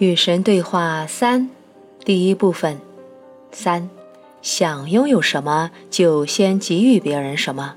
[0.00, 1.50] 与神对话三，
[2.06, 2.80] 第一部分
[3.52, 3.90] 三，
[4.40, 7.74] 想拥有什么就先给予别人什么。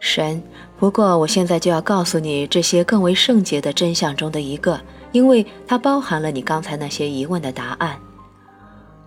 [0.00, 0.42] 神，
[0.76, 4.80] 不过我现在就要告诉你这些更为圣洁的真相中的一个，
[5.12, 7.96] 因为它包含了你刚才那些疑问的答案。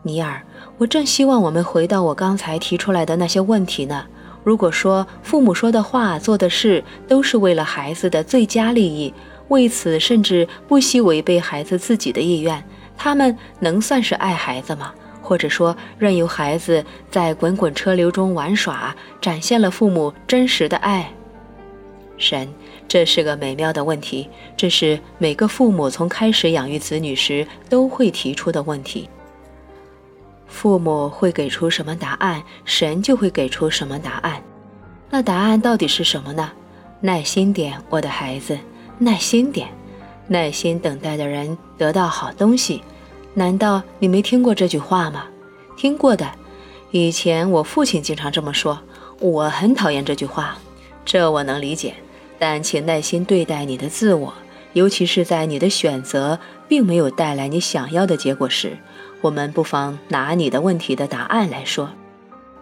[0.02, 0.42] 尼尔，
[0.78, 4.06] 我正希望我们回到我刚才提出来的那些问题呢。
[4.46, 9.14] 如果说父母说的话、做的事都是为了孩子的最佳利益。
[9.52, 12.64] 为此，甚至不惜违背孩子自己的意愿，
[12.98, 14.94] 他们能算是爱孩子吗？
[15.22, 21.14] 或者说，任由孩子在滚滚车流中玩耍，展现了父母真实的爱？
[22.18, 22.48] 神，
[22.88, 29.10] 这是个美妙的问题，这是每个父母从开始养育子女时都会提出的问题。
[30.48, 34.42] 父母会给出什么答案，神就会给出什么答案。
[35.10, 36.52] 那答案到底是什么呢？
[37.02, 38.58] 耐心点，我的孩子。
[39.04, 39.68] 耐心点，
[40.28, 42.84] 耐心等待的人得到好东西。
[43.34, 45.26] 难道你没听过这句话吗？
[45.76, 46.30] 听过的。
[46.92, 48.80] 以前我父亲经常这么说。
[49.20, 50.56] 我很讨厌这句话，
[51.04, 51.96] 这我能理解。
[52.38, 54.32] 但请耐心对待你的自我，
[54.74, 58.78] 尤其是在你的选择并没有带来你想要的结果时。
[59.22, 61.90] 我们不妨拿你的问题的答案来说。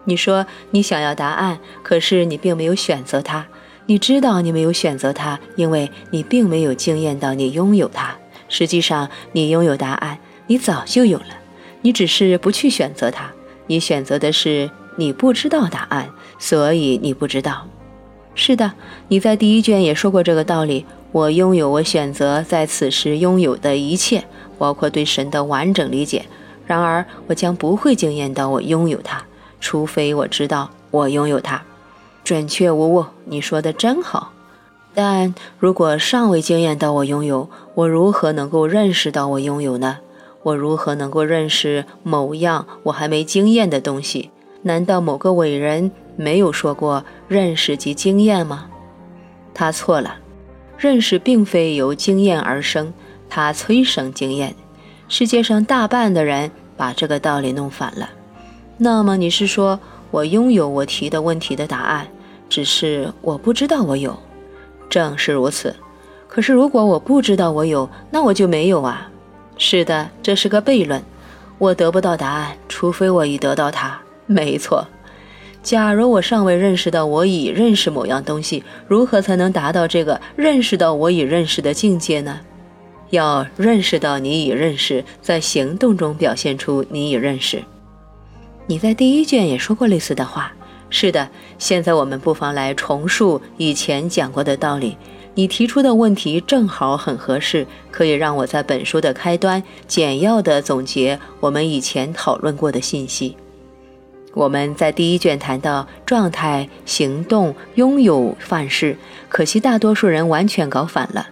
[0.04, 3.46] 你说你想要答案，可是你并没有选择它。
[3.90, 8.16] 你知道你没有选择它，因为你并没有惊艳到你拥有它。
[8.48, 11.26] 实际上，你拥有答案，你早就有了，
[11.82, 13.28] 你只是不去选择它。
[13.66, 17.66] 你选择的是你不知道答案，所以你不知道。
[18.36, 18.72] 是的，
[19.08, 20.86] 你在第一卷也说过这个道理。
[21.10, 24.22] 我拥有我选择在此时拥有的一切，
[24.56, 26.24] 包括对神的完整理解。
[26.64, 29.20] 然而，我将不会惊艳到我拥有它，
[29.58, 31.60] 除非我知道我拥有它。
[32.30, 34.30] 准确无误，你说的真好。
[34.94, 39.98] 但如果尚未经验到我拥有，我如何能够认识到我拥有呢？
[40.44, 44.30] 我如何能够认识某样我还没经验的东西？
[44.62, 48.66] 难道某个伟人没有说过认识及经验吗？
[49.52, 50.18] 他错了，
[50.78, 52.92] 认识并非由经验而生，
[53.28, 54.54] 它催生经验。
[55.08, 58.08] 世界上大半的人把这个道理弄反了。
[58.76, 59.80] 那么你是说
[60.12, 62.06] 我拥有我提的问题的答案？
[62.50, 64.14] 只是我不知道我有，
[64.90, 65.74] 正是如此。
[66.28, 69.10] 可是如果我不知道我有，那我就没有啊。
[69.56, 71.02] 是的，这是个悖论。
[71.58, 74.00] 我得不到答案，除非我已得到它。
[74.26, 74.86] 没错。
[75.62, 82.40] 假如我尚未认识到我已认识某样东西，如何才能达到这个认识到我已认识的境界呢？
[83.10, 87.62] 要认识到你已认识，在行动中表现出你已认识。
[88.66, 90.52] 你在第一卷也说过类似的话。
[90.90, 91.28] 是的，
[91.58, 94.96] 现在我们不妨来重述以前讲过的道理。
[95.34, 103.36] 你提出的问题正好很合适，可以让我在本书的开端简要地总结我们以前讨论过的信息。
[104.34, 108.96] 我们在第一卷谈到状态、行动、拥有、范式，
[109.28, 111.28] 可惜大多数人完全搞反了。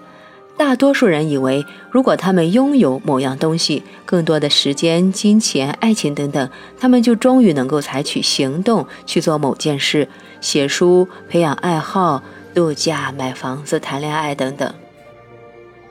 [0.58, 10.08] 大多数人以为，如果他们拥有某样东西，更多的时间、金钱、爱情等等，他们就终于能够采取行动去做某件事，
[10.40, 12.20] 写书、培养爱好、
[12.52, 14.74] 度假、买房子、谈恋爱等等。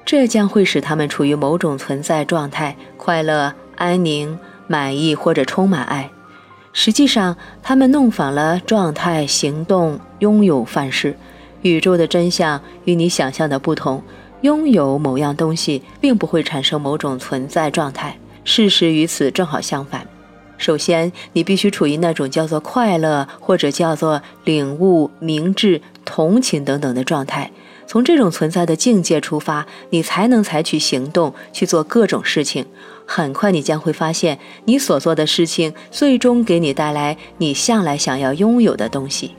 [0.06, 6.12] 这将会使他们处于某种存在状态，快乐、安宁、满意或者充满爱。
[6.74, 11.16] 实际上，他们弄反了状态、行动、拥有范式。
[11.64, 14.04] 宇宙的真相与你想象的不同。
[14.42, 18.18] 拥有某样东西，并不会产生某种存在状态。
[18.44, 20.08] 事实与此正好相反。
[20.58, 27.52] 首先，你必须处于那种叫做快乐，或者叫做领悟、明智、同情等等的状态。
[27.86, 32.66] 从这种存在的境界出发，你才能采取行动去做各种事情。
[33.06, 39.36] 很快，你将会发现，你所做的事情最终给你带来你向来想要拥有的东西。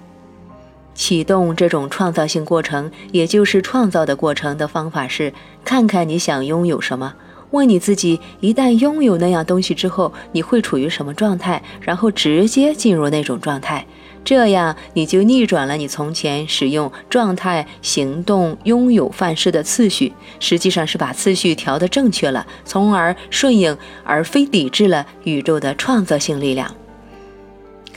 [0.98, 5.32] 启动这种创造性过程，也就是创造的过程的方法是：
[5.64, 7.14] 看看你想拥有什么，
[7.52, 13.86] 问你自己，一旦拥有那样东西之后，你会处于什么状态，然后直接进入那种状态。
[14.24, 26.74] 这样你就逆转了你从前使用状态、行动、拥有范式的次序，实际上是把次序调得正确了，从而顺应而非抵制了宇宙的创造性力量。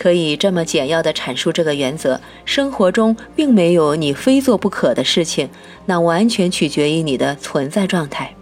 [0.01, 5.47] 可以这么简要的阐述这个原则：生活中并没有你非做不可的事情，
[5.85, 8.33] 那完全取决于你的存在状态。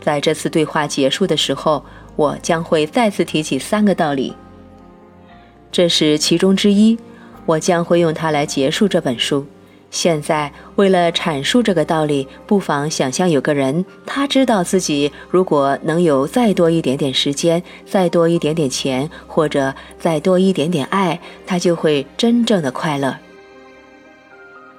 [0.00, 1.84] 在这次对话结束的时候，
[2.16, 4.34] 我将会再次提起三个道理，
[5.70, 6.98] 这是其中之一。
[7.46, 9.46] 我将会用它来结束这本书。
[9.90, 23.16] 现在，为了阐述这个道理，不妨想象有个人，他知道自己如果能有再多一点点时间，再多一点点钱，或者再多一点点爱，他就会真正的快乐。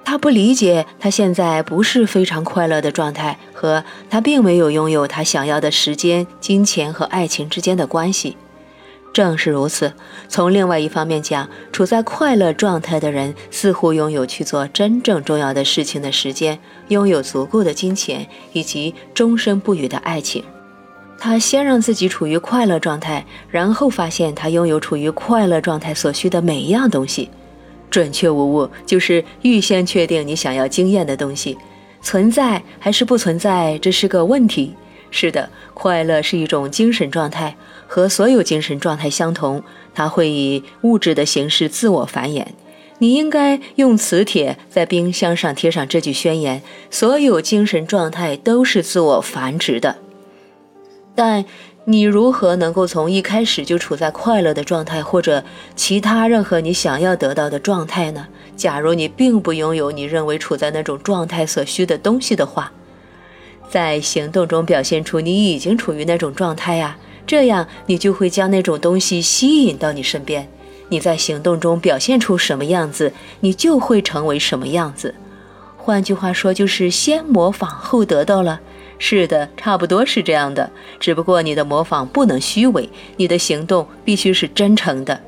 [0.04, 8.36] 他不理解他现在不是非常快乐的状态，和他并没有拥有他想要的时间、金钱和爱情之间的关系。
[9.12, 9.92] 正是如此，
[10.28, 20.42] 从另外一方面讲，处在快乐状态的人似乎拥有去做真正重要的事情的时间，拥有足够的金钱以及终身不渝的爱情。
[21.18, 27.28] 他先让自己处于快乐状态，然后发现他拥有处于快乐状态所需的每一样东西。
[27.90, 31.58] 准确无误，就是预先确定你想要经验的东西
[32.00, 34.74] 存在还是不存在，这是个问题。
[35.12, 37.54] 是的，快乐是一种精神状态，
[37.86, 39.62] 和所有精神状态相同，
[39.94, 42.46] 它会以物质的形式自我繁衍。
[42.98, 49.96] 你应该用磁铁在冰箱上贴上这句宣言：所有精神状态都是自我繁殖的。
[51.14, 51.44] 但
[51.84, 55.44] 你如何能够从一开始就处在快乐的状态，或者
[55.76, 58.28] 其他任何你想要得到的状态呢？
[58.56, 62.72] 假如你并不拥有你认为处在那种状态所需的东西的话。
[63.72, 70.46] 在行动中表现出你已经处于那种状态呀，这样你就会将那种东西吸引到你身边。
[70.90, 75.14] 你在行动中表现出什么样子，你就会成为什么样子。
[75.78, 78.60] 换句话说，就是先模仿后得到了。
[78.98, 80.70] 是的，差不多是这样的。
[81.00, 85.18] 只不过你的模仿不能虚伪，你的行动必须是真诚的。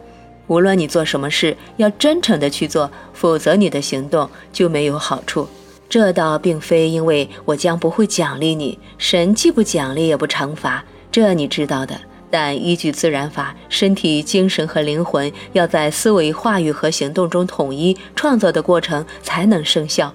[0.48, 5.48] 无论你做什么事，要真诚的去做，否则你的行动就没有好处。
[5.88, 11.94] 这倒并非因为我将不会奖励你，神既不奖励也不惩罚，这你知道的。
[12.30, 20.12] 但依据自然法，身体、精神和灵魂要在思维、话语和行动中统一，创造的过程才能生效。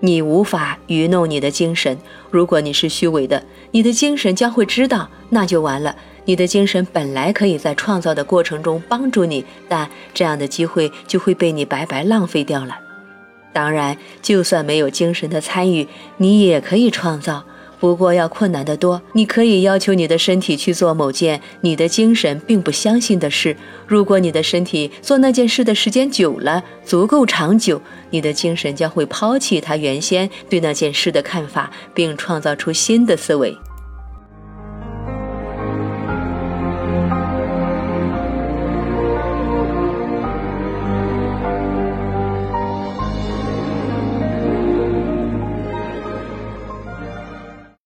[0.00, 1.96] 你无法愚弄你的精神，
[2.30, 5.94] 如果你是虚伪的，你的精神将会知道，那就完了。
[6.24, 12.76] 你的精神本来可以在创造的过程中帮助你，但这样的机会就会被你白白浪费掉了。
[13.52, 15.86] 当然，就算没有精神的参与，
[16.18, 17.44] 你也可以创造，
[17.78, 19.00] 不过要困难得多。
[19.12, 23.56] 你可以要求你的身体去做某件你的精神并不相信的事。
[23.86, 27.80] 如果你的身体做那件事的时间久了，足够长久，
[28.10, 33.56] 你的精神将会抛弃他原先对那件事的看法，并创造出新的思维。